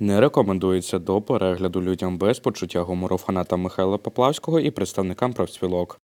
[0.00, 6.00] Не рекомендується до перегляду людям без почуття гумору фанатам Михайла Поплавського і представникам профспілок.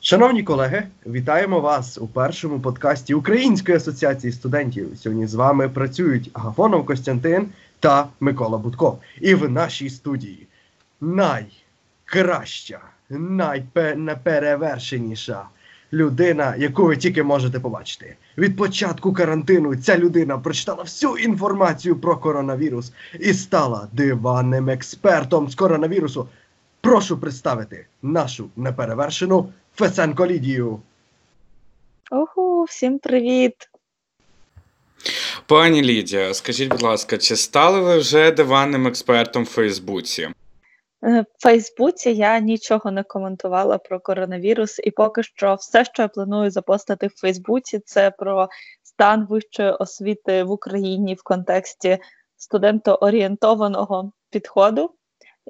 [0.00, 4.88] Шановні колеги, вітаємо вас у першому подкасті Української асоціації студентів.
[4.96, 7.48] Сьогодні з вами працюють Агафонов Костянтин
[7.80, 8.98] та Микола Будков.
[9.20, 10.46] І в нашій студії
[11.00, 12.80] найкраща,
[13.96, 15.46] найперевершеніша
[15.92, 18.16] людина, яку ви тільки можете побачити.
[18.38, 25.54] Від початку карантину ця людина прочитала всю інформацію про коронавірус і стала диванним експертом з
[25.54, 26.28] коронавірусу.
[26.80, 30.80] Прошу представити нашу неперевершену Фесенко Лідію.
[32.10, 33.54] Ого, всім привіт!
[35.46, 40.28] Пані Лідія, скажіть, будь ласка, чи стали ви вже диванним експертом в Фейсбуці?
[41.04, 46.08] Е, В Фейсбуці я нічого не коментувала про коронавірус, і поки що все, що я
[46.08, 48.48] планую запостити в Фейсбуці, це про
[48.82, 51.98] стан вищої освіти в Україні в контексті
[52.36, 54.90] студентоорієнтованого підходу.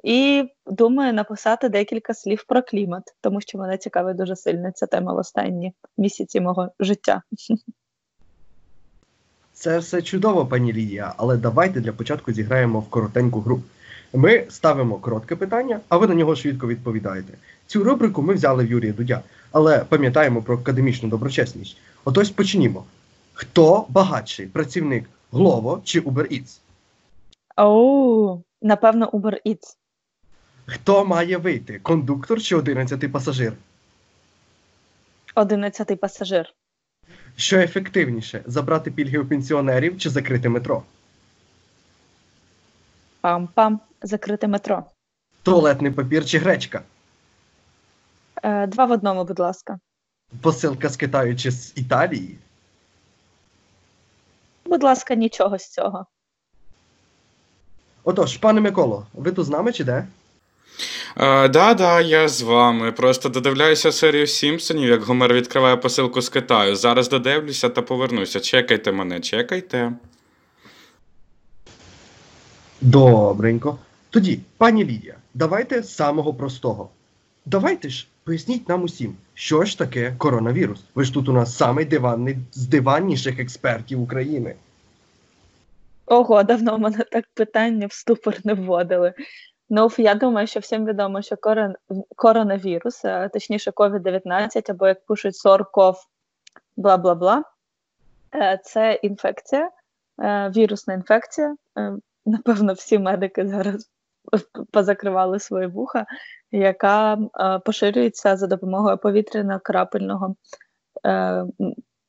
[0.03, 5.13] І думаю написати декілька слів про клімат, тому що мене цікавить дуже сильно ця тема
[5.13, 7.21] в останні місяці мого життя.
[9.53, 13.61] Це все чудово, пані Лідія, але давайте для початку зіграємо в коротеньку гру.
[14.13, 17.33] Ми ставимо коротке питання, а ви на нього швидко відповідаєте.
[17.67, 21.77] Цю рубрику ми взяли в Юрія Дудя, але пам'ятаємо про академічну доброчесність.
[22.05, 22.85] Отож почнімо.
[23.33, 26.59] Хто багатший працівник Glovo чи Uber Eats?
[27.57, 29.77] Оу, напевно, Uber Eats.
[30.65, 31.79] Хто має вийти?
[31.79, 33.53] Кондуктор чи одинадцятий пасажир?
[35.35, 36.53] Одинадцятий пасажир.
[37.35, 40.83] Що ефективніше забрати пільги у пенсіонерів чи закрити метро?
[43.21, 44.83] Пам-пам, закрите метро.
[45.43, 46.81] Туалетний папір чи гречка?
[48.43, 49.79] Е, два в одному, будь ласка.
[50.41, 52.37] Посилка з Китаю чи з Італії?
[54.65, 56.05] Будь ласка, нічого з цього.
[58.03, 60.07] Отож, пане Миколо, ви тут з нами чи де?
[61.17, 62.91] Е, да, да, я з вами.
[62.91, 66.75] Просто додивляюся серію Сімпсонів, як Гомер відкриває посилку з Китаю.
[66.75, 68.39] Зараз додивлюся та повернуся.
[68.39, 69.93] Чекайте мене, чекайте.
[72.81, 73.77] Добренько.
[74.09, 76.89] Тоді, пані Лідія, давайте з самого простого.
[77.45, 80.83] Давайте ж поясніть нам усім, що ж таке коронавірус.
[80.95, 84.55] Ви ж тут у нас самий диванний з диванніших експертів України.
[86.05, 89.13] Ого, давно мене так питання в ступор не вводили.
[89.69, 91.75] Ну, я думаю, що всім відомо, що корон...
[92.15, 95.95] коронавірус, а точніше COVID-19, або як пишуть SORCOV,
[96.77, 97.41] бла-бла-бла,
[98.35, 99.71] е, це інфекція,
[100.21, 101.55] е, вірусна інфекція.
[101.77, 101.93] Е,
[102.25, 103.89] Напевно, всі медики зараз
[104.71, 106.05] позакривали свої вуха,
[106.51, 110.35] яка е, поширюється за допомогою повітряно-крапельного
[111.05, 111.45] е,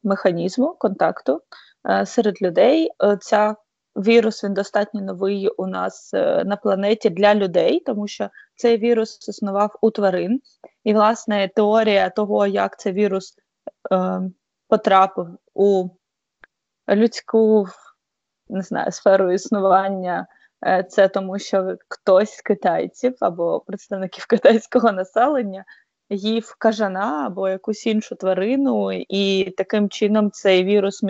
[0.03, 1.43] механізму контакту
[1.91, 2.91] е, серед людей.
[3.21, 3.57] Ця
[3.97, 6.13] вірус він достатньо новий у нас
[6.45, 10.41] на планеті для людей, тому що цей вірус існував у тварин.
[10.85, 13.35] І, власне, теорія того, як цей вірус
[13.93, 14.21] е,
[14.69, 15.89] потрапив у
[16.89, 17.67] людську
[18.49, 20.27] не знаю, сферу існування,
[20.89, 25.65] це тому, що хтось з китайців або представників китайського населення
[26.11, 31.05] їв кажана або якусь іншу тварину, і таким чином цей вірус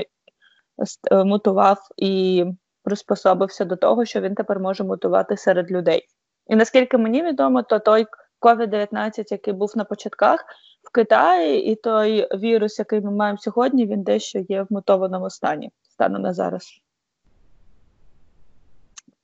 [1.12, 2.44] е, мутував і
[2.82, 6.02] приспособився до того, що він тепер може мутувати серед людей.
[6.46, 8.06] І наскільки мені відомо, то той
[8.40, 10.44] COVID-19, який був на початках
[10.82, 15.70] в Китаї, і той вірус, який ми маємо сьогодні, він дещо є в мутованому стані
[15.82, 16.80] станом на зараз.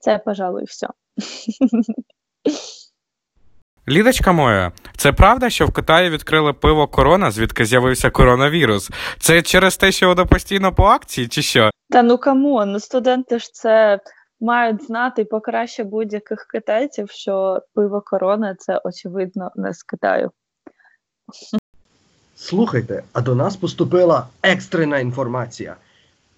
[0.05, 0.89] Це, пожалуй, все.
[3.89, 8.91] Лідочка моя, це правда, що в Китаї відкрили пиво корона, звідки з'явився коронавірус?
[9.19, 11.71] Це через те, що воно постійно по акції, чи що?
[11.91, 14.01] Та ну come on, ну студенти ж це
[14.41, 20.31] мають знати покраще будь-яких китайців, що пиво корона це очевидно не з Китаю.
[22.37, 25.77] Слухайте, а до нас поступила екстрена інформація.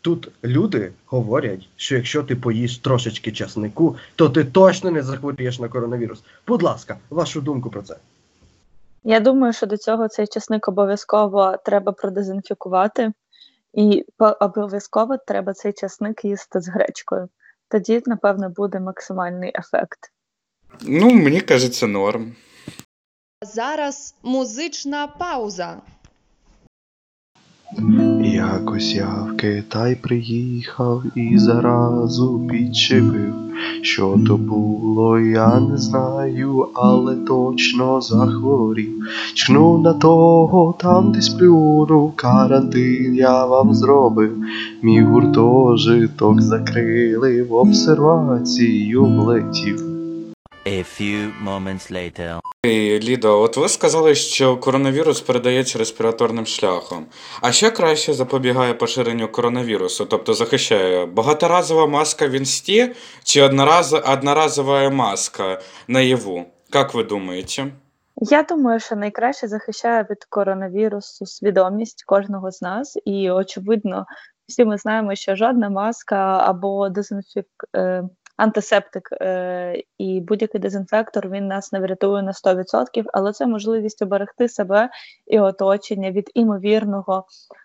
[0.07, 5.69] Тут люди говорять, що якщо ти поїш трошечки часнику, то ти точно не захворієш на
[5.69, 6.23] коронавірус.
[6.47, 7.97] Будь ласка, вашу думку про це.
[9.05, 13.13] Я думаю, що до цього цей часник обов'язково треба продезінфікувати,
[13.75, 14.05] і
[14.41, 17.29] обов'язково треба цей часник їсти з гречкою.
[17.69, 19.99] Тоді, напевно, буде максимальний ефект.
[20.83, 22.35] Ну, мені кажеться, норм.
[23.43, 25.77] Зараз музична пауза.
[28.37, 33.35] Якось я в Китай приїхав і заразу підчепив.
[33.83, 38.93] Що то було, я не знаю, але точно захворів.
[39.35, 44.33] Чхнув на того, там десь плюнув, карантин я вам зробив.
[44.83, 49.83] Мій гуртожиток закрили, в обсервацію влетів.
[50.67, 52.46] A few moments later.
[53.01, 57.07] Лідо, от ви сказали, що коронавірус передається респіраторним шляхом.
[57.41, 65.61] А що краще запобігає поширенню коронавірусу, тобто захищає багаторазова маска в інсті чи одноразова маска
[65.89, 66.45] наяву?
[66.75, 67.67] Як ви думаєте?
[68.17, 74.07] Я думаю, що найкраще захищає від коронавірусу свідомість кожного з нас, і очевидно,
[74.49, 77.47] всі ми знаємо, що жодна маска або дезінфік...
[78.37, 84.49] антисептик е, і будь-який дезінфектор він нас не врятує на 100%, але це можливість оберегти
[84.49, 84.91] себе
[85.27, 87.25] і оточення від імовірного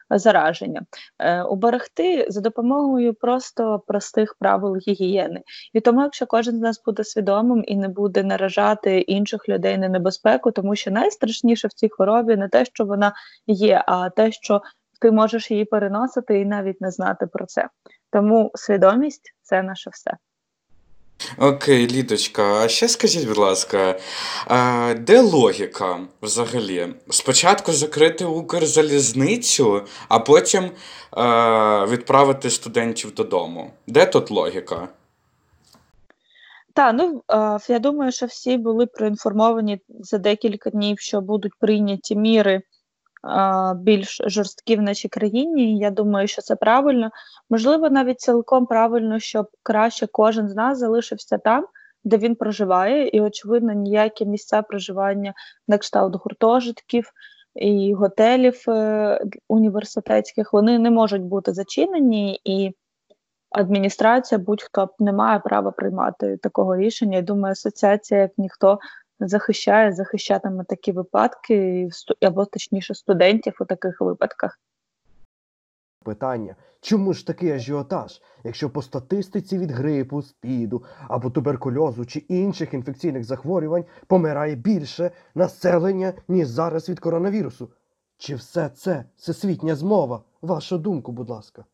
[0.10, 0.82] зараження.
[1.20, 5.42] Е, уберегти за допомогою просто простих правил гігієни.
[5.74, 9.90] І тому, якщо кожен з нас буде свідомим і не буде наражати інших людей на
[9.90, 13.14] небезпеку, тому що найстрашніше в цій хворобі не те, що вона
[13.48, 14.62] є, а те, що
[15.02, 17.70] ти можеш її переносити і навіть не знати про це.
[18.12, 20.12] Тому свідомість це наше все.
[21.38, 24.00] Окей, Лідочка, а ще скажіть, будь ласка,
[24.48, 26.88] а, де логіка взагалі?
[27.10, 30.72] Спочатку закрити Укрзалізницю, а потім е,
[31.86, 33.72] відправити студентів додому.
[33.88, 34.88] Де тут логіка?
[36.74, 37.24] Так, ну
[37.70, 42.62] я думаю, що всі були проінформовані за декілька днів, що будуть прийняті міри
[43.76, 45.74] більш жорсткі в нашій країні.
[45.74, 47.10] і Я думаю, що це правильно.
[47.50, 51.66] Можливо, навіть цілком правильно, щоб краще кожен з нас залишився там,
[52.04, 55.34] де він проживає, і, очевидно, ніякі місця проживання
[55.68, 57.12] на кшталт гуртожитків
[57.56, 62.72] і готелів е, університетських вони не можуть бути зачинені і.
[63.52, 67.16] Адміністрація, будь-хто не має права приймати такого рішення.
[67.16, 68.80] Я думаю, асоціація, як ніхто
[69.28, 71.90] захищає, захищатиме такі випадки,
[72.22, 74.60] або точніше студентів у таких випадках.
[76.04, 82.74] Питання, чому ж такий ажіотаж, якщо по статистиці від грипу, спіду або туберкульозу чи інших
[82.74, 87.70] інфекційних захворювань помирає більше населення, ніж зараз від коронавірусу?
[88.18, 90.24] Чи все це всесвітня змова?
[90.42, 91.66] Вашу думку, будь ласка.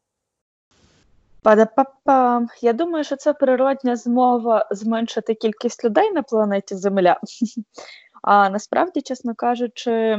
[1.48, 2.48] Па-да-па-па.
[2.62, 7.20] Я думаю, що це природня змова зменшити кількість людей на планеті Земля.
[8.22, 10.18] А насправді, чесно кажучи,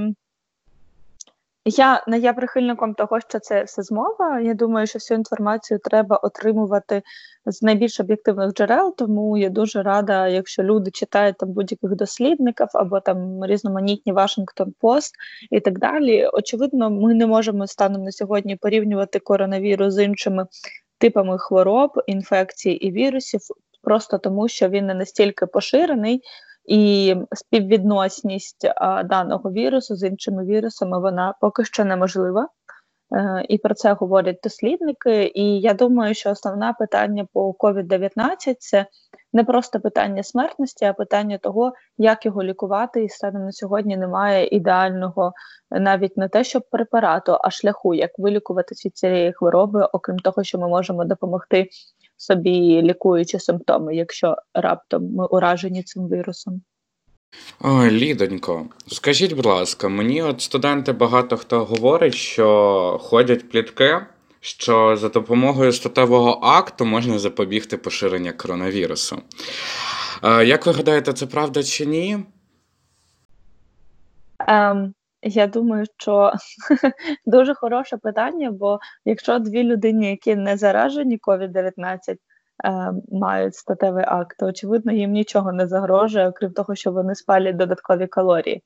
[1.64, 4.40] я не є прихильником того, що це все змова.
[4.40, 7.02] Я думаю, що всю інформацію треба отримувати
[7.46, 13.00] з найбільш об'єктивних джерел, тому я дуже рада, якщо люди читають там будь-яких дослідників або
[13.00, 15.14] там різноманітні Вашингтон Пост
[15.50, 16.26] і так далі.
[16.32, 20.46] Очевидно, ми не можемо станом на сьогодні порівнювати коронавірус з іншими
[20.98, 23.40] типами хвороб, інфекцій і вірусів,
[23.82, 26.22] просто тому, що він не настільки поширений,
[26.64, 32.48] і співвідносність а, даного вірусу з іншими вірусами вона поки що неможлива.
[33.12, 35.32] Е, і про це говорять дослідники.
[35.34, 38.86] І я думаю, що основне питання по COVID-19 це
[39.32, 43.04] не просто питання смертності, а питання того, як його лікувати.
[43.04, 45.32] І станом на сьогодні немає ідеального
[45.70, 50.58] навіть не те, щоб препарату, а шляху, як вилікуватися від цієї хвороби, окрім того, що
[50.58, 51.68] ми можемо допомогти
[52.16, 56.62] собі лікуючи симптоми, якщо раптом ми уражені цим вірусом.
[57.60, 64.06] Ой, Лідонько, скажіть, будь ласка, мені от студенти багато хто говорить, що ходять плітки,
[64.40, 69.22] що за допомогою статевого акту можна запобігти поширенню коронавірусу.
[70.24, 72.18] Е, Як ви гадаєте, це правда чи ні?
[74.38, 76.32] Ем, я думаю, що
[77.26, 82.16] дуже хороше питання, бо якщо дві людини, які не заражені COVID-19, е,
[83.12, 88.06] мають статевий акт, то очевидно їм нічого не загрожує, окрім того, що вони спалять додаткові
[88.06, 88.62] калорії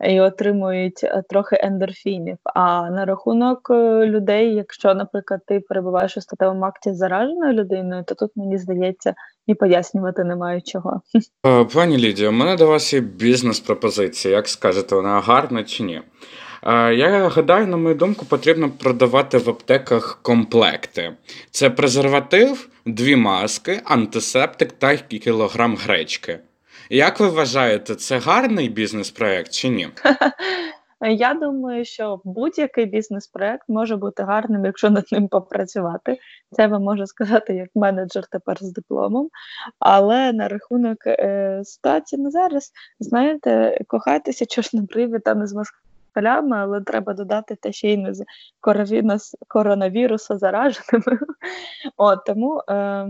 [0.00, 2.36] і отримують е, трохи ендорфінів.
[2.54, 8.04] А на рахунок е, людей, якщо, наприклад, ти перебуваєш у статевому акті з зараженою людиною,
[8.06, 9.14] то тут мені здається
[9.46, 11.00] і пояснювати немає чого.
[11.46, 14.34] Е, Пані Лідія, у мене до вас є бізнес-пропозиція.
[14.34, 16.02] Як скажете, вона гарна чи ні?
[16.66, 21.12] Я гадаю, на мою думку, потрібно продавати в аптеках комплекти.
[21.50, 26.38] Це презерватив, дві маски, антисептик та кілограм гречки.
[26.90, 29.88] Як ви вважаєте, це гарний бізнес-проект чи ні?
[31.00, 36.18] Я думаю, що будь-який бізнес-проект може бути гарним, якщо над ним попрацювати.
[36.52, 39.28] Це вам можу сказати як менеджер тепер з дипломом.
[39.78, 45.46] Але на рахунок е, ситуації на зараз, знаєте, кохайтеся, чого ж на бриві та не
[45.46, 45.52] з
[46.14, 48.14] москалями, але треба додати те, ще й не
[49.18, 51.18] з коронавірусу зараженими.
[51.96, 53.08] От, тому е,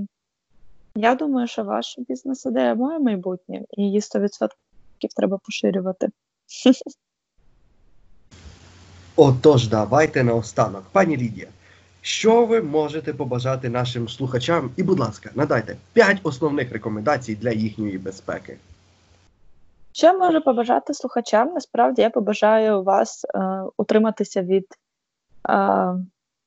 [0.97, 4.49] я думаю, що ваша бізнес-ідея має майбутнє, і її 100%
[5.17, 6.09] треба поширювати.
[9.17, 10.83] Отож, давайте наостанок.
[10.93, 11.49] Пані Лідія,
[12.03, 14.71] що ви можете побажати нашим слухачам?
[14.77, 18.57] І, будь ласка, надайте 5 основних рекомендацій для їхньої безпеки.
[19.97, 21.49] Що я можу побажати слухачам?
[21.49, 23.39] Насправді я побажаю вас е,
[23.77, 24.67] утриматися від
[25.49, 25.95] е,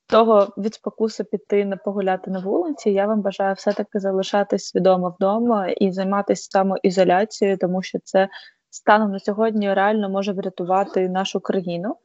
[0.07, 2.91] того від спокусу піти не погуляти на вулиці.
[2.91, 8.29] Я вам бажаю все-таки залишатись свідомо вдома і займатися самоізоляцією, тому що це
[8.69, 11.95] станом на сьогодні реально може врятувати нашу країну.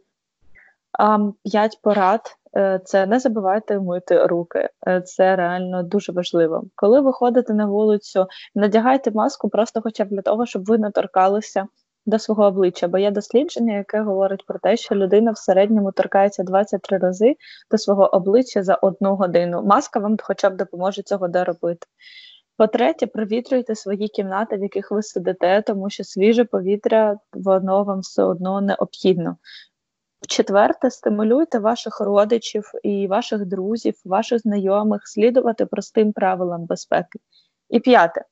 [1.45, 2.21] П'ять порад
[2.57, 4.69] е, це не забувайте мити руки.
[4.89, 6.65] Е, Це реально дуже важливо.
[6.75, 10.91] Коли ви ходите на вулицю, надягайте маску просто хоча б для того, щоб ви не
[10.91, 11.67] торкалися
[12.07, 12.89] до свого обличчя.
[12.89, 17.37] Бо є дослідження, яке говорить про те, що людина в середньому торкається 23 рази
[17.71, 19.63] до свого обличчя за одну годину.
[19.63, 21.87] Маска вам хоча б допоможе цього доробити.
[22.57, 28.23] По-третє, провітрюйте свої кімнати, в яких ви сидите, тому що свіже повітря воно вам все
[28.23, 29.37] одно необхідно.
[30.29, 37.19] Четверте, стимулюйте ваших родичів і ваших друзів, ваших знайомих слідувати простим правилам безпеки.
[37.71, 38.25] І п'яте.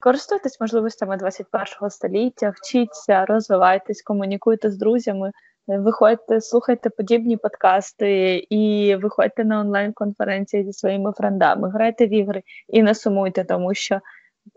[0.00, 5.32] Користуйтесь можливостями 21 століття, вчіться, розвивайтесь, комунікуйте з друзями,
[5.66, 12.82] виходьте, слухайте подібні подкасти і виходьте на онлайн-конференції зі своїми френдами, грайте в ігри і
[12.82, 14.00] не сумуйте, тому що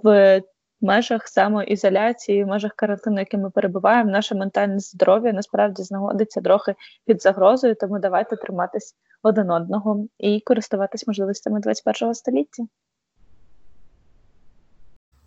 [0.03, 0.41] в
[0.81, 7.21] межах самоізоляції, в межах карантину, які ми перебуваємо, наше ментальне здоров'я насправді знаходиться трохи під
[7.21, 12.63] загрозою, тому давайте триматись один одного і користуватись можливостями 21 століття.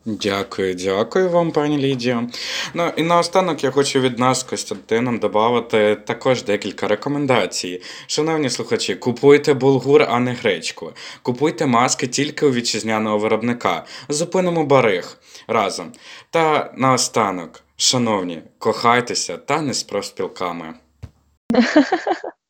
[0.06, 2.28] Дякую, дякую вам, пані Лідія.
[2.74, 7.82] Ну і наостанок я хочу від нас з Костянтином додати також декілька рекомендацій.
[8.06, 10.92] Шановні слухачі, купуйте булгур, а не гречку.
[11.22, 13.84] Купуйте маски тільки у вітчизняного виробника.
[14.08, 15.92] Зупинимо бариг разом.
[16.30, 20.74] Та наостанок, шановні, кохайтеся та не з профспілками.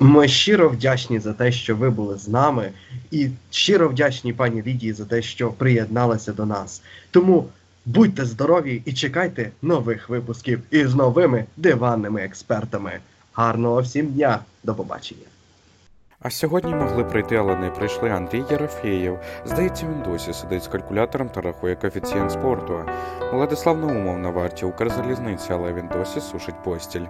[0.00, 2.70] Ми щиро вдячні за те, що ви були з нами,
[3.10, 6.82] і щиро вдячні пані Лідії за те, що приєдналися до нас.
[7.10, 7.48] Тому
[7.86, 12.92] будьте здорові і чекайте нових випусків із новими диванними експертами.
[13.32, 14.38] Гарного всім дня!
[14.64, 15.26] До побачення!
[16.20, 19.18] А сьогодні могли прийти, але не прийшли Андрій Єрофєєв.
[19.46, 22.80] Здається, він досі сидить з калькулятором та рахує коефіцієнт спорту.
[23.32, 27.06] Владислав Наумов на варті Укрзалізниці, але він досі сушить постіль.